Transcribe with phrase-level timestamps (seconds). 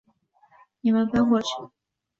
[0.79, 1.45] 你们搬过去